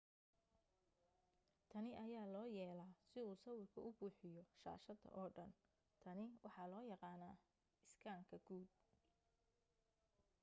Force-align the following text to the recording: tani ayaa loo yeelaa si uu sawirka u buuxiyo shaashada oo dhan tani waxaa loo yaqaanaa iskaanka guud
tani 1.73 1.91
ayaa 2.05 2.25
loo 2.35 2.47
yeelaa 2.57 2.93
si 3.09 3.19
uu 3.27 3.35
sawirka 3.43 3.79
u 3.87 3.91
buuxiyo 3.99 4.43
shaashada 4.61 5.09
oo 5.19 5.27
dhan 5.35 5.51
tani 6.03 6.25
waxaa 6.43 6.67
loo 6.73 6.83
yaqaanaa 6.93 7.35
iskaanka 7.87 8.35
guud 8.47 8.69